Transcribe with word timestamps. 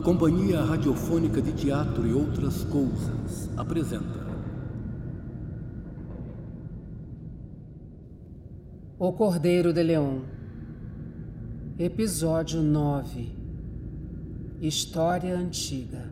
A 0.00 0.02
Companhia 0.02 0.62
Radiofônica 0.62 1.42
de 1.42 1.52
Teatro 1.52 2.06
e 2.06 2.14
Outras 2.14 2.64
Coisas 2.64 3.50
apresenta. 3.54 4.26
O 8.98 9.12
Cordeiro 9.12 9.74
de 9.74 9.82
Leão, 9.82 10.22
Episódio 11.78 12.62
9 12.62 13.36
História 14.62 15.36
Antiga. 15.36 16.08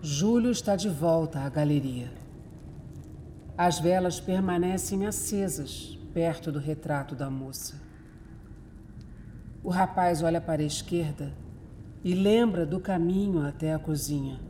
Júlio 0.00 0.50
está 0.50 0.74
de 0.74 0.88
volta 0.88 1.40
à 1.40 1.50
galeria. 1.50 2.10
As 3.58 3.78
velas 3.78 4.18
permanecem 4.18 5.04
acesas 5.06 6.02
perto 6.14 6.52
do 6.52 6.60
retrato 6.60 7.16
da 7.16 7.28
moça. 7.28 7.82
O 9.64 9.68
rapaz 9.68 10.22
olha 10.22 10.40
para 10.40 10.62
a 10.62 10.64
esquerda 10.64 11.34
e 12.04 12.14
lembra 12.14 12.64
do 12.64 12.78
caminho 12.78 13.44
até 13.44 13.74
a 13.74 13.78
cozinha. 13.80 14.40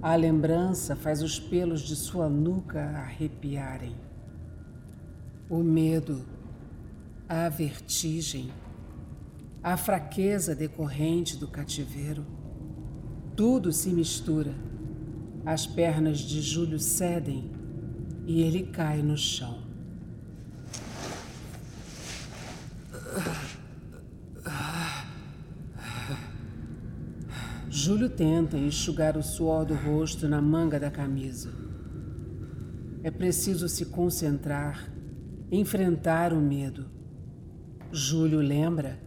A 0.00 0.14
lembrança 0.14 0.96
faz 0.96 1.22
os 1.22 1.38
pelos 1.38 1.82
de 1.82 1.94
sua 1.94 2.30
nuca 2.30 2.80
arrepiarem. 2.80 3.94
O 5.50 5.58
medo, 5.58 6.24
a 7.28 7.50
vertigem, 7.50 8.50
a 9.62 9.76
fraqueza 9.76 10.54
decorrente 10.54 11.36
do 11.36 11.48
cativeiro, 11.48 12.24
tudo 13.36 13.72
se 13.72 13.90
mistura 13.90 14.67
as 15.48 15.66
pernas 15.66 16.18
de 16.18 16.42
Júlio 16.42 16.78
cedem 16.78 17.50
e 18.26 18.42
ele 18.42 18.64
cai 18.64 19.00
no 19.00 19.16
chão. 19.16 19.62
Júlio 27.70 28.10
tenta 28.10 28.58
enxugar 28.58 29.16
o 29.16 29.22
suor 29.22 29.64
do 29.64 29.72
rosto 29.74 30.28
na 30.28 30.42
manga 30.42 30.78
da 30.78 30.90
camisa. 30.90 31.50
É 33.02 33.10
preciso 33.10 33.70
se 33.70 33.86
concentrar, 33.86 34.92
enfrentar 35.50 36.34
o 36.34 36.40
medo. 36.42 36.90
Júlio 37.90 38.40
lembra 38.40 39.00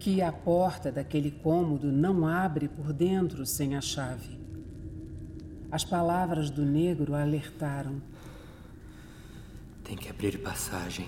que 0.00 0.20
a 0.22 0.32
porta 0.32 0.90
daquele 0.90 1.30
cômodo 1.30 1.92
não 1.92 2.26
abre 2.26 2.66
por 2.66 2.92
dentro 2.92 3.46
sem 3.46 3.76
a 3.76 3.80
chave. 3.80 4.37
As 5.70 5.84
palavras 5.84 6.48
do 6.48 6.64
negro 6.64 7.14
alertaram. 7.14 8.00
Tem 9.84 9.94
que 9.96 10.08
abrir 10.08 10.38
passagem. 10.38 11.06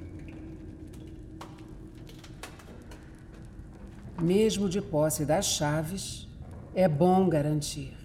Mesmo 4.23 4.69
de 4.69 4.81
posse 4.81 5.25
das 5.27 5.47
chaves, 5.47 6.29
é 6.75 6.89
bom 6.89 7.29
garantir. 7.29 7.97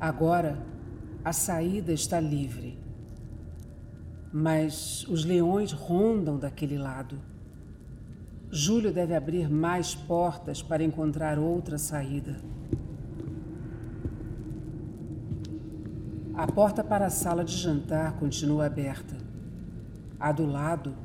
Agora, 0.00 0.58
a 1.24 1.32
saída 1.32 1.92
está 1.92 2.20
livre. 2.20 2.78
Mas 4.30 5.06
os 5.08 5.24
leões 5.24 5.72
rondam 5.72 6.36
daquele 6.38 6.76
lado. 6.76 7.18
Júlio 8.50 8.92
deve 8.92 9.14
abrir 9.14 9.48
mais 9.48 9.94
portas 9.94 10.60
para 10.62 10.84
encontrar 10.84 11.38
outra 11.38 11.78
saída. 11.78 12.36
A 16.34 16.46
porta 16.48 16.82
para 16.82 17.06
a 17.06 17.10
sala 17.10 17.44
de 17.44 17.56
jantar 17.56 18.18
continua 18.18 18.66
aberta. 18.66 19.13
A 20.24 20.32
do 20.32 20.46
lado, 20.46 20.96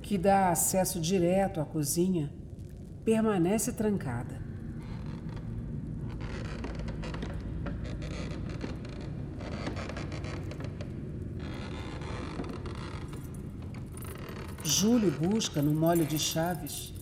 que 0.00 0.16
dá 0.16 0.48
acesso 0.48 0.98
direto 0.98 1.60
à 1.60 1.66
cozinha, 1.66 2.32
permanece 3.04 3.74
trancada. 3.74 4.40
Júlio 14.64 15.10
busca 15.10 15.60
no 15.60 15.74
molho 15.74 16.06
de 16.06 16.18
chaves 16.18 16.94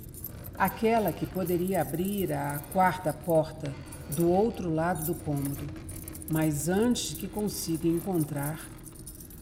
aquela 0.59 1.13
que 1.13 1.27
poderia 1.27 1.81
abrir 1.81 2.33
a 2.33 2.59
quarta 2.73 3.13
porta 3.13 3.73
do 4.17 4.29
outro 4.29 4.69
lado 4.69 5.05
do 5.05 5.15
cômodo, 5.15 5.65
mas 6.29 6.69
antes 6.69 7.15
que 7.15 7.29
consiga 7.29 7.87
encontrar, 7.87 8.59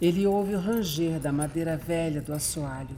ele 0.01 0.27
ouve 0.27 0.55
o 0.55 0.59
ranger 0.59 1.21
da 1.21 1.31
madeira 1.31 1.77
velha 1.77 2.23
do 2.23 2.33
assoalho. 2.33 2.97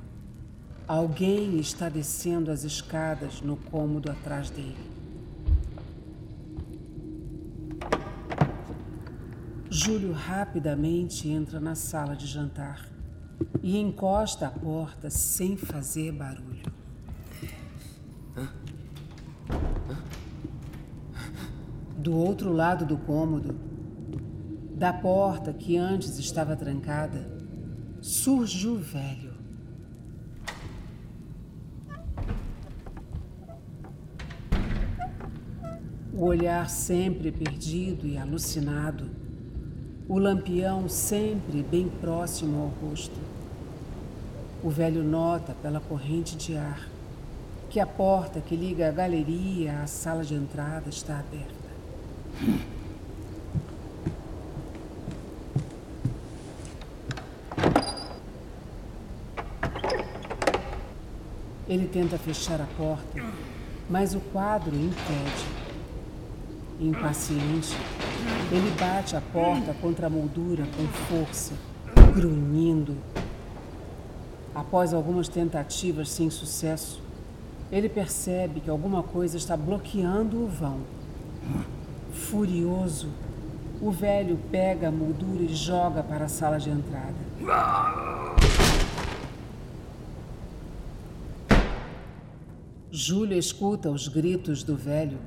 Alguém 0.86 1.58
está 1.58 1.88
descendo 1.88 2.50
as 2.50 2.62
escadas 2.62 3.40
no 3.40 3.56
cômodo 3.56 4.10
atrás 4.10 4.50
dele. 4.50 4.92
Júlio 9.68 10.12
rapidamente 10.12 11.28
entra 11.28 11.58
na 11.58 11.74
sala 11.74 12.14
de 12.14 12.26
jantar 12.26 12.88
e 13.62 13.78
encosta 13.78 14.46
a 14.46 14.50
porta 14.50 15.10
sem 15.10 15.56
fazer 15.56 16.12
barulho. 16.12 16.70
Do 21.96 22.14
outro 22.14 22.52
lado 22.52 22.84
do 22.84 22.98
cômodo, 22.98 23.71
da 24.82 24.92
porta 24.92 25.52
que 25.52 25.76
antes 25.76 26.18
estava 26.18 26.56
trancada, 26.56 27.24
surge 28.00 28.66
o 28.66 28.76
velho. 28.76 29.32
O 36.12 36.24
olhar 36.24 36.68
sempre 36.68 37.30
perdido 37.30 38.08
e 38.08 38.18
alucinado, 38.18 39.08
o 40.08 40.18
lampião 40.18 40.88
sempre 40.88 41.62
bem 41.62 41.88
próximo 41.88 42.62
ao 42.62 42.66
rosto. 42.66 43.20
O 44.64 44.68
velho 44.68 45.04
nota 45.04 45.54
pela 45.62 45.78
corrente 45.78 46.36
de 46.36 46.56
ar 46.56 46.88
que 47.70 47.78
a 47.78 47.86
porta 47.86 48.40
que 48.40 48.56
liga 48.56 48.88
a 48.88 48.90
galeria 48.90 49.80
à 49.80 49.86
sala 49.86 50.24
de 50.24 50.34
entrada 50.34 50.88
está 50.88 51.20
aberta. 51.20 52.81
Ele 61.72 61.86
tenta 61.86 62.18
fechar 62.18 62.60
a 62.60 62.66
porta, 62.76 63.18
mas 63.88 64.14
o 64.14 64.20
quadro 64.20 64.76
impede. 64.76 65.46
Impaciente, 66.78 67.74
ele 68.50 68.70
bate 68.78 69.16
a 69.16 69.22
porta 69.22 69.72
contra 69.80 70.06
a 70.06 70.10
moldura 70.10 70.66
com 70.76 70.86
força, 71.08 71.54
grunhindo. 72.14 72.94
Após 74.54 74.92
algumas 74.92 75.28
tentativas 75.28 76.10
sem 76.10 76.28
sucesso, 76.28 77.00
ele 77.70 77.88
percebe 77.88 78.60
que 78.60 78.68
alguma 78.68 79.02
coisa 79.02 79.38
está 79.38 79.56
bloqueando 79.56 80.44
o 80.44 80.48
vão. 80.48 80.80
Furioso, 82.12 83.08
o 83.80 83.90
velho 83.90 84.38
pega 84.50 84.88
a 84.88 84.92
moldura 84.92 85.42
e 85.42 85.54
joga 85.54 86.02
para 86.02 86.26
a 86.26 86.28
sala 86.28 86.58
de 86.58 86.68
entrada. 86.68 87.14
Júlio 92.94 93.38
escuta 93.38 93.90
os 93.90 94.06
gritos 94.06 94.62
do 94.62 94.76
velho 94.76 95.18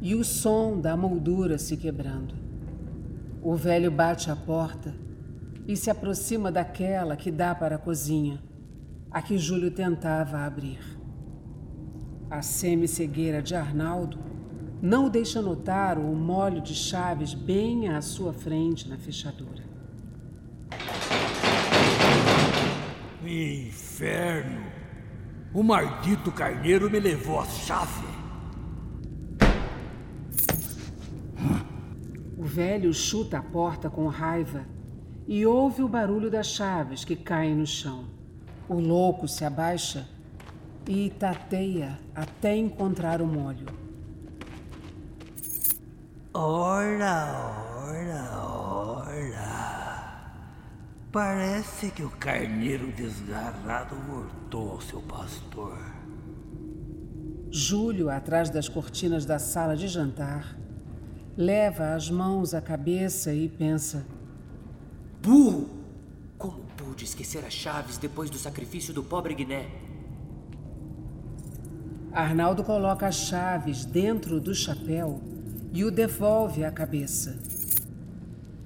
e 0.00 0.14
o 0.14 0.24
som 0.24 0.80
da 0.80 0.96
moldura 0.96 1.58
se 1.58 1.76
quebrando. 1.76 2.34
O 3.42 3.54
velho 3.54 3.90
bate 3.90 4.30
a 4.30 4.34
porta 4.34 4.94
e 5.68 5.76
se 5.76 5.90
aproxima 5.90 6.50
daquela 6.50 7.14
que 7.14 7.30
dá 7.30 7.54
para 7.54 7.76
a 7.76 7.78
cozinha, 7.78 8.42
a 9.10 9.20
que 9.20 9.36
Júlio 9.36 9.70
tentava 9.70 10.38
abrir. 10.38 10.80
A 12.30 12.40
semi-cegueira 12.40 13.42
de 13.42 13.54
Arnaldo 13.54 14.18
não 14.80 15.10
deixa 15.10 15.42
notar 15.42 15.98
o 15.98 16.14
molho 16.14 16.62
de 16.62 16.74
chaves 16.74 17.34
bem 17.34 17.90
à 17.90 18.00
sua 18.00 18.32
frente 18.32 18.88
na 18.88 18.96
fechadura. 18.96 19.64
Inferno! 23.22 24.85
O 25.56 25.62
maldito 25.62 26.30
carneiro 26.30 26.90
me 26.90 27.00
levou 27.00 27.40
a 27.40 27.46
chave. 27.46 28.06
O 32.36 32.44
velho 32.44 32.92
chuta 32.92 33.38
a 33.38 33.42
porta 33.42 33.88
com 33.88 34.06
raiva 34.06 34.66
e 35.26 35.46
ouve 35.46 35.80
o 35.82 35.88
barulho 35.88 36.30
das 36.30 36.48
chaves 36.48 37.06
que 37.06 37.16
caem 37.16 37.54
no 37.54 37.66
chão. 37.66 38.04
O 38.68 38.74
louco 38.74 39.26
se 39.26 39.46
abaixa 39.46 40.06
e 40.86 41.08
tateia 41.08 41.98
até 42.14 42.54
encontrar 42.54 43.22
o 43.22 43.26
molho. 43.26 43.64
Ora, 46.34 47.64
ora, 47.78 48.40
ora. 48.42 49.65
Parece 51.16 51.90
que 51.90 52.02
o 52.02 52.10
carneiro 52.10 52.92
desgarrado 52.92 53.96
voltou 54.06 54.72
ao 54.72 54.82
seu 54.82 55.00
pastor. 55.00 55.78
Júlio, 57.50 58.10
atrás 58.10 58.50
das 58.50 58.68
cortinas 58.68 59.24
da 59.24 59.38
sala 59.38 59.74
de 59.74 59.88
jantar, 59.88 60.58
leva 61.34 61.94
as 61.94 62.10
mãos 62.10 62.52
à 62.52 62.60
cabeça 62.60 63.32
e 63.32 63.48
pensa: 63.48 64.06
Burro! 65.22 65.70
Como 66.36 66.66
pude 66.76 67.06
esquecer 67.06 67.42
as 67.46 67.54
chaves 67.54 67.96
depois 67.96 68.28
do 68.28 68.36
sacrifício 68.36 68.92
do 68.92 69.02
pobre 69.02 69.32
Guiné? 69.32 69.70
Arnaldo 72.12 72.62
coloca 72.62 73.06
as 73.06 73.16
chaves 73.16 73.86
dentro 73.86 74.38
do 74.38 74.54
chapéu 74.54 75.22
e 75.72 75.82
o 75.82 75.90
devolve 75.90 76.62
à 76.62 76.70
cabeça. 76.70 77.55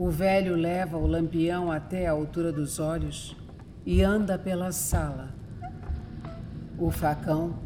O 0.01 0.09
velho 0.09 0.57
leva 0.57 0.97
o 0.97 1.07
lampião 1.07 1.71
até 1.71 2.07
a 2.07 2.13
altura 2.13 2.51
dos 2.51 2.79
olhos 2.79 3.37
e 3.85 4.03
anda 4.03 4.39
pela 4.39 4.73
sala. 4.73 5.29
O 6.79 6.91
facão, 6.91 7.59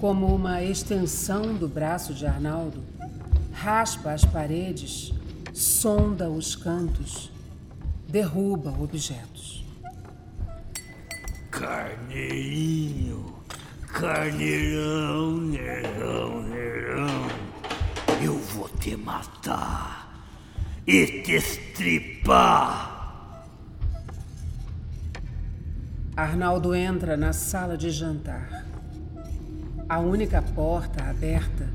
como 0.00 0.34
uma 0.34 0.64
extensão 0.64 1.54
do 1.54 1.68
braço 1.68 2.12
de 2.12 2.26
Arnaldo, 2.26 2.82
raspa 3.52 4.10
as 4.10 4.24
paredes, 4.24 5.14
sonda 5.52 6.28
os 6.28 6.56
cantos, 6.56 7.30
derruba 8.08 8.70
objetos. 8.70 9.64
Carneirinho, 11.52 13.32
carneirão, 13.92 15.36
nerão, 15.36 16.42
nerão. 16.42 17.28
Eu 18.20 18.36
vou 18.38 18.68
te 18.70 18.96
matar 18.96 20.03
e 20.86 21.22
te 21.22 21.32
estripar. 21.32 22.92
Arnaldo 26.14 26.74
entra 26.74 27.16
na 27.16 27.32
sala 27.32 27.76
de 27.76 27.90
jantar. 27.90 28.66
A 29.88 29.98
única 29.98 30.40
porta 30.42 31.04
aberta 31.04 31.68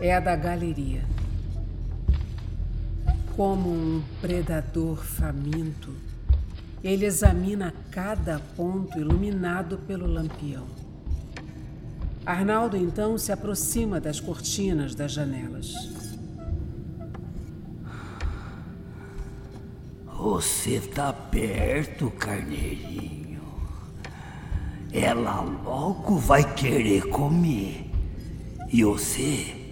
é 0.00 0.14
a 0.14 0.20
da 0.20 0.36
galeria. 0.36 1.04
Como 3.36 3.70
um 3.70 4.02
predador 4.20 5.04
faminto, 5.04 5.92
ele 6.82 7.04
examina 7.04 7.74
cada 7.90 8.38
ponto 8.56 8.98
iluminado 8.98 9.78
pelo 9.78 10.06
lampião. 10.06 10.66
Arnaldo 12.24 12.76
então 12.76 13.18
se 13.18 13.32
aproxima 13.32 14.00
das 14.00 14.20
cortinas 14.20 14.94
das 14.94 15.12
janelas. 15.12 16.13
Você 20.24 20.80
tá 20.80 21.12
perto, 21.12 22.10
carneirinho. 22.12 23.42
Ela 24.90 25.42
logo 25.42 26.16
vai 26.16 26.54
querer 26.54 27.10
comer. 27.10 27.90
E 28.72 28.82
você 28.82 29.70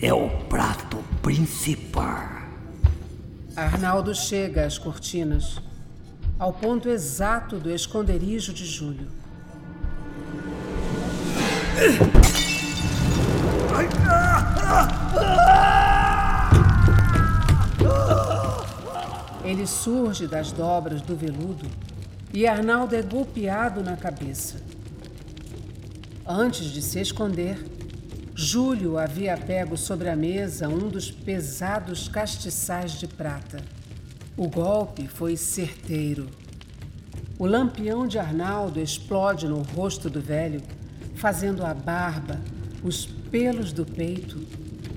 é 0.00 0.14
o 0.14 0.30
prato 0.44 0.98
principal. 1.20 2.28
Arnaldo 3.56 4.14
chega 4.14 4.64
às 4.64 4.78
cortinas, 4.78 5.60
ao 6.38 6.52
ponto 6.52 6.88
exato 6.88 7.58
do 7.58 7.68
esconderijo 7.68 8.52
de 8.52 8.64
Júlio. 8.64 9.08
Ele 19.48 19.66
surge 19.66 20.26
das 20.26 20.52
dobras 20.52 21.00
do 21.00 21.16
veludo 21.16 21.64
e 22.34 22.46
Arnaldo 22.46 22.94
é 22.94 23.00
golpeado 23.00 23.82
na 23.82 23.96
cabeça. 23.96 24.56
Antes 26.26 26.66
de 26.66 26.82
se 26.82 27.00
esconder, 27.00 27.58
Júlio 28.34 28.98
havia 28.98 29.38
pego 29.38 29.74
sobre 29.74 30.10
a 30.10 30.14
mesa 30.14 30.68
um 30.68 30.90
dos 30.90 31.10
pesados 31.10 32.08
castiçais 32.08 32.92
de 33.00 33.06
prata. 33.06 33.64
O 34.36 34.50
golpe 34.50 35.08
foi 35.08 35.34
certeiro. 35.34 36.28
O 37.38 37.46
lampião 37.46 38.06
de 38.06 38.18
Arnaldo 38.18 38.78
explode 38.78 39.48
no 39.48 39.62
rosto 39.62 40.10
do 40.10 40.20
velho 40.20 40.60
fazendo 41.14 41.64
a 41.64 41.72
barba, 41.72 42.38
os 42.84 43.06
pelos 43.06 43.72
do 43.72 43.86
peito, 43.86 44.38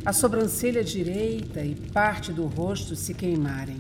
a 0.06 0.12
sobrancelha 0.12 0.84
direita 0.84 1.64
e 1.64 1.74
parte 1.74 2.34
do 2.34 2.48
rosto 2.48 2.98
se 2.98 3.14
queimarem. 3.14 3.78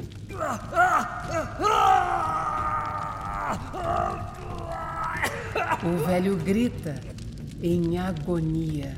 O 5.83 6.05
velho 6.05 6.35
grita 6.37 6.95
em 7.61 7.97
agonia. 7.97 8.97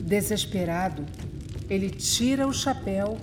Desesperado, 0.00 1.04
ele 1.68 1.90
tira 1.90 2.46
o 2.46 2.52
chapéu 2.52 3.18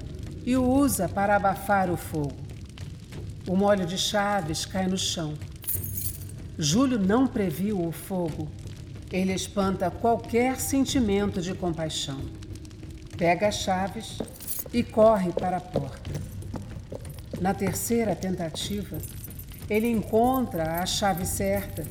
e 0.46 0.56
o 0.56 0.64
usa 0.64 1.08
para 1.08 1.36
abafar 1.36 1.90
o 1.90 1.98
fogo. 1.98 2.36
O 3.48 3.56
molho 3.56 3.86
de 3.86 3.98
chaves 3.98 4.66
cai 4.66 4.88
no 4.88 4.98
chão. 4.98 5.34
Júlio 6.58 7.00
não 7.00 7.28
previu 7.28 7.80
o 7.86 7.92
fogo 7.92 8.48
ele 9.12 9.34
espanta 9.34 9.92
qualquer 9.92 10.58
sentimento 10.58 11.42
de 11.42 11.54
compaixão. 11.54 12.22
Pega 13.18 13.50
as 13.50 13.56
chaves 13.56 14.18
e 14.74 14.82
corre 14.82 15.34
para 15.34 15.58
a 15.58 15.62
porta. 15.62 16.12
Na 17.42 17.56
terceira 17.56 18.16
tentativa, 18.16 19.00
ele 19.68 19.88
encontra 19.88 20.80
a 20.80 20.86
chave 20.86 21.26
certa 21.26 21.84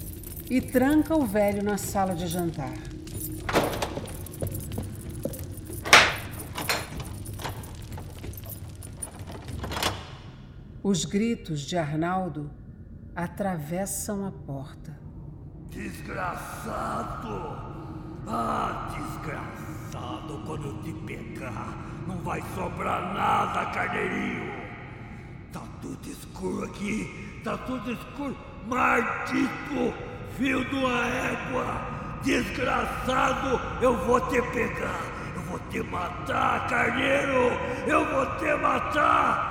e 0.48 0.60
tranca 0.60 1.16
o 1.16 1.26
velho 1.26 1.60
na 1.60 1.76
sala 1.76 2.14
de 2.14 2.28
jantar. 2.28 2.72
Os 10.84 11.04
gritos 11.04 11.62
de 11.62 11.76
Arnaldo 11.76 12.48
atravessam 13.16 14.24
a 14.24 14.30
porta. 14.30 14.96
Desgraçado! 15.68 17.28
Ah, 18.28 18.88
desgraçado! 18.96 20.44
Quando 20.46 20.68
eu 20.68 20.80
te 20.84 20.92
pegar, 21.04 21.76
não 22.06 22.18
vai 22.18 22.40
sobrar 22.54 23.12
nada, 23.12 23.68
carneirinho! 23.72 24.59
Tudo 25.80 26.10
escuro 26.10 26.64
aqui! 26.64 27.40
Tá 27.42 27.56
tudo 27.58 27.92
escuro! 27.92 28.36
Maldito! 28.66 29.94
Fio 30.36 30.64
de 30.64 30.74
uma 30.74 31.06
égua! 31.06 32.20
Desgraçado! 32.22 33.58
Eu 33.82 33.96
vou 34.04 34.20
te 34.28 34.42
pegar! 34.52 35.00
Eu 35.34 35.42
vou 35.42 35.58
te 35.70 35.82
matar, 35.82 36.68
carneiro! 36.68 37.50
Eu 37.86 38.04
vou 38.10 38.26
te 38.38 38.54
matar! 38.60 39.50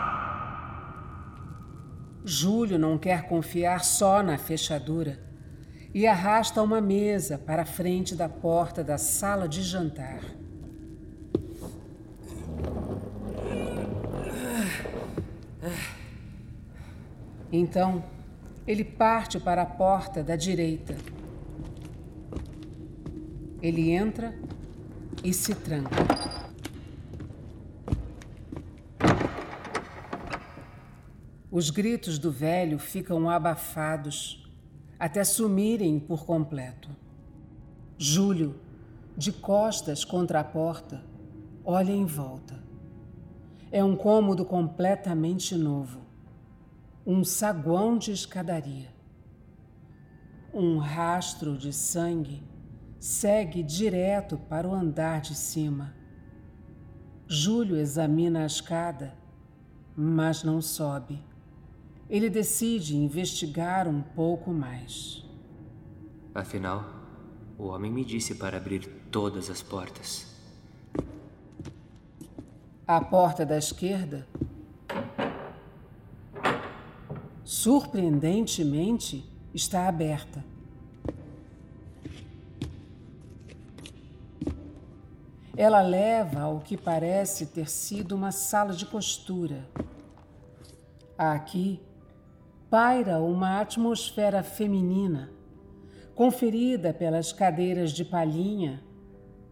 Júlio 2.24 2.78
não 2.78 2.98
quer 2.98 3.28
confiar 3.28 3.84
só 3.84 4.22
na 4.22 4.38
fechadura 4.38 5.20
e 5.94 6.06
arrasta 6.06 6.62
uma 6.62 6.80
mesa 6.80 7.40
para 7.40 7.64
a 7.64 7.66
frente 7.66 8.14
da 8.16 8.30
porta 8.30 8.84
da 8.84 9.00
sala 9.00 9.48
de 9.48 9.64
jantar. 9.64 10.22
Então, 17.52 18.04
ele 18.68 18.84
parte 18.84 19.40
para 19.40 19.64
a 19.64 19.66
porta 19.66 20.24
da 20.24 20.36
direita. 20.36 20.96
Ele 23.62 23.92
entra 23.92 24.34
e 25.24 25.34
se 25.34 25.56
tranca. 25.56 25.90
Os 31.52 31.72
gritos 31.72 32.20
do 32.20 32.32
velho 32.32 32.78
ficam 32.78 33.28
abafados 33.28 34.48
até 35.00 35.24
sumirem 35.24 36.00
por 36.00 36.26
completo. 36.26 36.90
Júlio, 37.98 38.56
de 39.18 39.32
costas 39.32 40.06
contra 40.06 40.42
a 40.42 40.44
porta, 40.44 41.04
olha 41.66 41.92
em 41.92 42.06
volta. 42.06 42.56
É 43.72 43.84
um 43.84 43.96
cômodo 43.96 44.46
completamente 44.46 45.56
novo. 45.56 46.09
Um 47.12 47.24
saguão 47.24 47.98
de 47.98 48.12
escadaria. 48.12 48.94
Um 50.54 50.78
rastro 50.78 51.58
de 51.58 51.74
sangue 51.74 52.44
segue 53.00 53.64
direto 53.64 54.38
para 54.38 54.68
o 54.68 54.76
andar 54.76 55.20
de 55.20 55.34
cima. 55.34 55.96
Júlio 57.28 57.78
examina 57.78 58.44
a 58.44 58.46
escada, 58.46 59.16
mas 59.98 60.44
não 60.44 60.62
sobe. 60.62 61.20
Ele 62.08 62.30
decide 62.30 62.96
investigar 62.96 63.88
um 63.88 64.04
pouco 64.04 64.54
mais. 64.54 65.26
Afinal, 66.36 66.86
o 67.58 67.70
homem 67.70 67.92
me 67.92 68.06
disse 68.06 68.36
para 68.36 68.58
abrir 68.58 68.86
todas 69.10 69.50
as 69.50 69.64
portas. 69.64 70.28
A 72.86 73.02
porta 73.02 73.44
da 73.48 73.58
esquerda, 73.58 74.28
surpreendentemente, 77.62 79.30
está 79.54 79.90
aberta. 79.90 80.46
Ela 85.58 85.82
leva 85.82 86.40
ao 86.40 86.62
que 86.62 86.78
parece 86.78 87.48
ter 87.48 87.70
sido 87.70 88.16
uma 88.16 88.32
sala 88.32 88.72
de 88.72 88.86
costura. 88.86 89.68
Aqui, 91.18 91.82
paira 92.70 93.20
uma 93.20 93.60
atmosfera 93.60 94.42
feminina, 94.42 95.30
conferida 96.16 96.94
pelas 96.94 97.34
cadeiras 97.34 97.92
de 97.92 98.06
palhinha, 98.06 98.82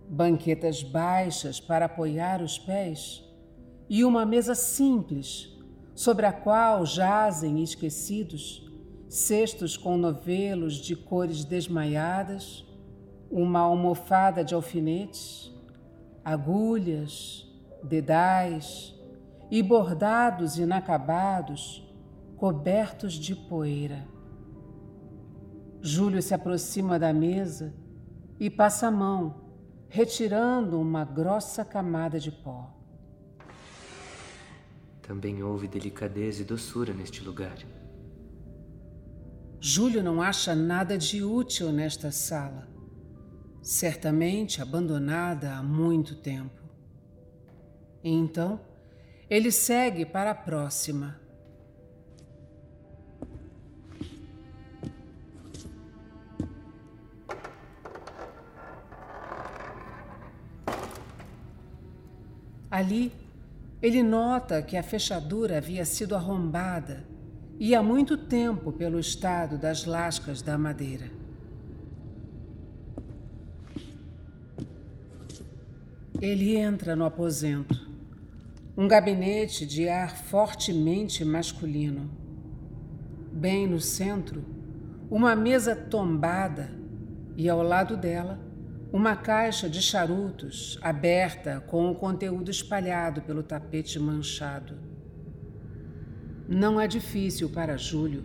banquetas 0.07 0.81
baixas 0.81 1.59
para 1.59 1.87
apoiar 1.87 2.41
os 2.41 2.57
pés 2.57 3.21
e 3.89 4.05
uma 4.05 4.25
mesa 4.25 4.55
simples 4.55 5.56
sobre 5.97 6.27
a 6.27 6.31
qual 6.31 6.85
jazem 6.85 7.63
esquecidos 7.63 8.63
cestos 9.09 9.75
com 9.75 9.97
novelos 9.97 10.75
de 10.75 10.95
cores 10.95 11.43
desmaiadas, 11.43 12.63
uma 13.31 13.61
almofada 13.61 14.43
de 14.43 14.53
alfinetes, 14.53 15.51
agulhas, 16.23 17.51
dedais 17.81 18.93
e 19.49 19.63
bordados 19.63 20.59
inacabados 20.59 21.83
cobertos 22.35 23.13
de 23.13 23.35
poeira. 23.35 24.07
Júlio 25.81 26.21
se 26.21 26.35
aproxima 26.35 26.99
da 26.99 27.11
mesa 27.11 27.73
e 28.39 28.51
passa 28.51 28.85
a 28.85 28.91
mão, 28.91 29.47
retirando 29.89 30.79
uma 30.79 31.03
grossa 31.03 31.65
camada 31.65 32.19
de 32.19 32.31
pó. 32.31 32.76
Também 35.07 35.41
houve 35.41 35.69
delicadeza 35.69 36.41
e 36.41 36.45
doçura 36.45 36.93
neste 36.93 37.23
lugar. 37.23 37.57
Júlio 39.59 40.03
não 40.03 40.21
acha 40.21 40.53
nada 40.53 40.97
de 40.97 41.23
útil 41.23 41.71
nesta 41.71 42.11
sala, 42.11 42.67
certamente 43.61 44.61
abandonada 44.61 45.55
há 45.55 45.63
muito 45.63 46.13
tempo. 46.13 46.61
Então, 48.03 48.59
ele 49.29 49.49
segue 49.49 50.05
para 50.05 50.31
a 50.31 50.35
próxima 50.35 51.19
Ali, 62.69 63.11
ele 63.81 64.01
nota 64.01 64.61
que 64.61 64.75
a 64.75 64.83
fechadura 64.83 65.57
havia 65.57 65.85
sido 65.85 66.15
arrombada 66.15 67.05
e 67.59 67.75
há 67.75 67.83
muito 67.83 68.17
tempo 68.17 68.71
pelo 68.71 68.99
estado 68.99 69.57
das 69.57 69.85
lascas 69.85 70.41
da 70.41 70.57
madeira. 70.57 71.11
Ele 76.19 76.55
entra 76.55 76.95
no 76.95 77.05
aposento, 77.05 77.87
um 78.75 78.87
gabinete 78.87 79.65
de 79.67 79.87
ar 79.87 80.17
fortemente 80.17 81.23
masculino. 81.23 82.09
Bem 83.31 83.67
no 83.67 83.79
centro, 83.79 84.43
uma 85.11 85.35
mesa 85.35 85.75
tombada 85.75 86.71
e 87.35 87.47
ao 87.47 87.61
lado 87.61 87.95
dela, 87.95 88.39
uma 88.91 89.15
caixa 89.15 89.69
de 89.69 89.81
charutos 89.81 90.79
aberta 90.81 91.61
com 91.67 91.91
o 91.91 91.95
conteúdo 91.95 92.49
espalhado 92.49 93.21
pelo 93.21 93.43
tapete 93.43 93.99
manchado. 93.99 94.75
Não 96.47 96.79
é 96.79 96.87
difícil 96.87 97.49
para 97.49 97.75
Júlio 97.75 98.23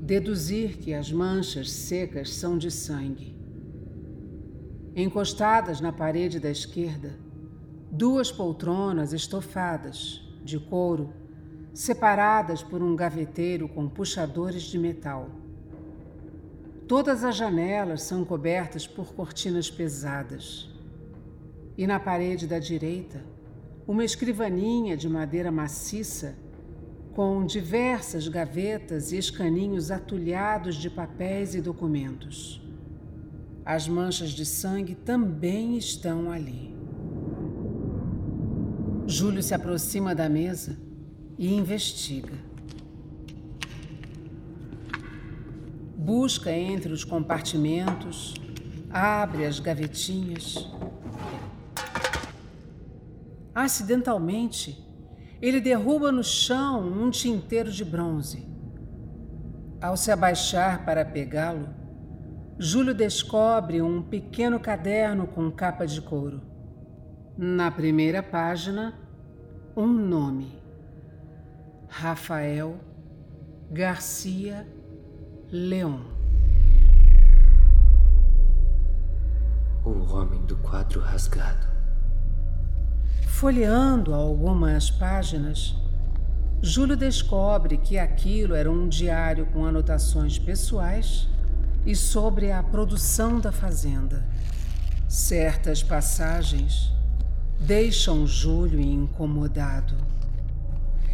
deduzir 0.00 0.78
que 0.78 0.92
as 0.92 1.10
manchas 1.10 1.70
secas 1.70 2.32
são 2.32 2.58
de 2.58 2.70
sangue. 2.70 3.36
Encostadas 4.94 5.80
na 5.80 5.92
parede 5.92 6.40
da 6.40 6.50
esquerda, 6.50 7.14
duas 7.90 8.30
poltronas 8.30 9.12
estofadas, 9.12 10.22
de 10.44 10.58
couro, 10.58 11.12
separadas 11.74 12.62
por 12.62 12.82
um 12.82 12.94
gaveteiro 12.96 13.68
com 13.68 13.88
puxadores 13.88 14.62
de 14.62 14.78
metal. 14.78 15.45
Todas 16.88 17.24
as 17.24 17.34
janelas 17.34 18.02
são 18.02 18.24
cobertas 18.24 18.86
por 18.86 19.12
cortinas 19.12 19.68
pesadas. 19.68 20.70
E 21.76 21.84
na 21.84 21.98
parede 21.98 22.46
da 22.46 22.60
direita, 22.60 23.24
uma 23.88 24.04
escrivaninha 24.04 24.96
de 24.96 25.08
madeira 25.08 25.50
maciça 25.50 26.36
com 27.12 27.44
diversas 27.44 28.28
gavetas 28.28 29.10
e 29.10 29.16
escaninhos 29.16 29.90
atulhados 29.90 30.76
de 30.76 30.88
papéis 30.88 31.54
e 31.54 31.60
documentos. 31.60 32.62
As 33.64 33.88
manchas 33.88 34.30
de 34.30 34.46
sangue 34.46 34.94
também 34.94 35.76
estão 35.76 36.30
ali. 36.30 36.72
Júlio 39.08 39.42
se 39.42 39.54
aproxima 39.54 40.14
da 40.14 40.28
mesa 40.28 40.78
e 41.36 41.52
investiga. 41.52 42.34
Busca 46.06 46.52
entre 46.52 46.92
os 46.92 47.02
compartimentos, 47.02 48.34
abre 48.88 49.44
as 49.44 49.58
gavetinhas. 49.58 50.70
Acidentalmente, 53.52 54.80
ele 55.42 55.60
derruba 55.60 56.12
no 56.12 56.22
chão 56.22 56.80
um 56.80 57.10
tinteiro 57.10 57.72
de 57.72 57.84
bronze. 57.84 58.46
Ao 59.82 59.96
se 59.96 60.12
abaixar 60.12 60.84
para 60.84 61.04
pegá-lo, 61.04 61.68
Júlio 62.56 62.94
descobre 62.94 63.82
um 63.82 64.00
pequeno 64.00 64.60
caderno 64.60 65.26
com 65.26 65.50
capa 65.50 65.84
de 65.88 66.00
couro. 66.00 66.40
Na 67.36 67.68
primeira 67.68 68.22
página, 68.22 68.94
um 69.76 69.88
nome: 69.88 70.62
Rafael 71.88 72.78
Garcia 73.72 74.75
Leon. 75.52 76.00
O 79.84 80.12
homem 80.12 80.44
do 80.44 80.56
quadro 80.56 81.00
rasgado. 81.00 81.68
Folheando 83.28 84.12
algumas 84.12 84.90
páginas, 84.90 85.76
Júlio 86.60 86.96
descobre 86.96 87.76
que 87.76 87.96
aquilo 87.96 88.56
era 88.56 88.68
um 88.68 88.88
diário 88.88 89.46
com 89.46 89.64
anotações 89.64 90.36
pessoais 90.36 91.28
e 91.84 91.94
sobre 91.94 92.50
a 92.50 92.60
produção 92.60 93.38
da 93.38 93.52
fazenda. 93.52 94.26
Certas 95.08 95.80
passagens 95.80 96.92
deixam 97.60 98.26
Júlio 98.26 98.80
incomodado. 98.80 99.94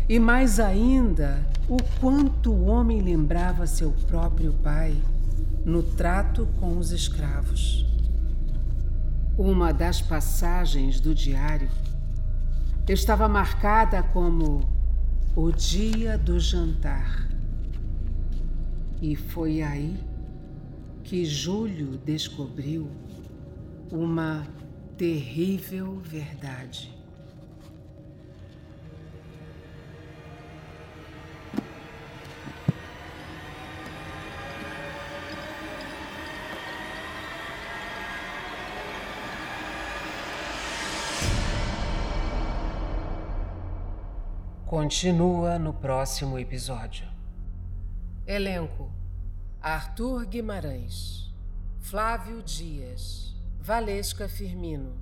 E 0.09 0.19
mais 0.19 0.59
ainda, 0.59 1.47
o 1.69 1.77
quanto 2.01 2.51
o 2.53 2.67
homem 2.67 3.01
lembrava 3.01 3.67
seu 3.67 3.93
próprio 4.09 4.53
pai 4.55 4.97
no 5.65 5.83
trato 5.83 6.47
com 6.59 6.77
os 6.77 6.91
escravos. 6.91 7.87
Uma 9.39 9.73
das 9.73 10.03
passagens 10.03 11.01
do 11.01 11.15
diário 11.15 11.71
estava 12.89 13.29
marcada 13.29 14.03
como 14.03 14.69
o 15.37 15.51
dia 15.51 16.19
do 16.19 16.39
jantar. 16.39 17.29
E 19.01 19.17
foi 19.17 19.63
aí 19.63 19.97
que 21.03 21.25
Júlio 21.25 21.97
descobriu 22.05 22.91
uma 23.91 24.47
terrível 24.97 26.01
verdade. 26.01 27.02
Continua 44.73 45.59
no 45.59 45.75
próximo 45.75 46.39
episódio. 46.39 47.07
Elenco: 48.27 48.91
Arthur 49.61 50.25
Guimarães, 50.25 51.31
Flávio 51.79 52.43
Dias, 52.43 53.35
Valesca 53.61 54.31
Firmino. 54.31 54.95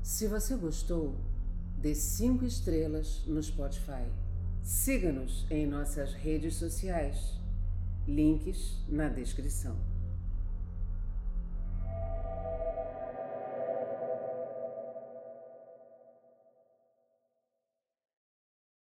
Se 0.00 0.28
você 0.28 0.54
gostou, 0.54 1.16
dê 1.76 1.92
cinco 1.92 2.44
estrelas 2.44 3.24
no 3.26 3.42
Spotify. 3.42 4.06
Siga-nos 4.62 5.44
em 5.50 5.66
nossas 5.66 6.12
redes 6.12 6.54
sociais. 6.54 7.36
Links 8.06 8.78
na 8.88 9.08
descrição. 9.08 9.76